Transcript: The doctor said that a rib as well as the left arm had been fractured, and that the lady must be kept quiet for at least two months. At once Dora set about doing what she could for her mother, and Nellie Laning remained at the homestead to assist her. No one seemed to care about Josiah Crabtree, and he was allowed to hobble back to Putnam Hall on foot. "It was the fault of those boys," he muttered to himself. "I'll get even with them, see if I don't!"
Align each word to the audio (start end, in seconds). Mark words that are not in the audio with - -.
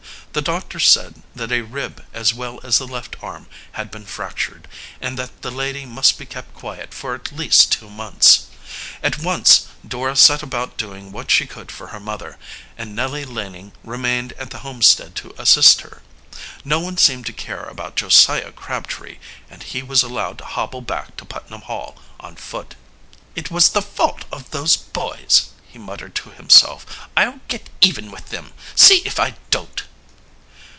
The 0.33 0.41
doctor 0.41 0.79
said 0.79 1.23
that 1.35 1.51
a 1.51 1.59
rib 1.59 2.05
as 2.13 2.33
well 2.33 2.61
as 2.63 2.77
the 2.77 2.87
left 2.87 3.17
arm 3.21 3.47
had 3.73 3.91
been 3.91 4.05
fractured, 4.05 4.69
and 5.01 5.19
that 5.19 5.41
the 5.41 5.51
lady 5.51 5.85
must 5.85 6.17
be 6.17 6.25
kept 6.25 6.53
quiet 6.53 6.93
for 6.93 7.13
at 7.13 7.33
least 7.33 7.73
two 7.73 7.89
months. 7.89 8.45
At 9.03 9.19
once 9.19 9.67
Dora 9.85 10.15
set 10.15 10.41
about 10.41 10.77
doing 10.77 11.11
what 11.11 11.29
she 11.31 11.45
could 11.45 11.69
for 11.69 11.87
her 11.87 11.99
mother, 11.99 12.39
and 12.77 12.95
Nellie 12.95 13.25
Laning 13.25 13.73
remained 13.83 14.31
at 14.39 14.51
the 14.51 14.59
homestead 14.59 15.15
to 15.15 15.35
assist 15.37 15.81
her. 15.81 16.01
No 16.63 16.79
one 16.79 16.95
seemed 16.97 17.25
to 17.25 17.33
care 17.33 17.65
about 17.65 17.97
Josiah 17.97 18.53
Crabtree, 18.53 19.17
and 19.49 19.61
he 19.63 19.83
was 19.83 20.01
allowed 20.01 20.37
to 20.37 20.45
hobble 20.45 20.81
back 20.81 21.17
to 21.17 21.25
Putnam 21.25 21.63
Hall 21.63 21.97
on 22.21 22.37
foot. 22.37 22.75
"It 23.35 23.51
was 23.51 23.67
the 23.71 23.81
fault 23.81 24.23
of 24.31 24.51
those 24.51 24.77
boys," 24.77 25.49
he 25.67 25.77
muttered 25.77 26.15
to 26.15 26.29
himself. 26.29 26.85
"I'll 27.17 27.41
get 27.49 27.69
even 27.81 28.09
with 28.11 28.29
them, 28.29 28.53
see 28.75 28.99
if 28.99 29.19
I 29.19 29.35
don't!" 29.49 29.83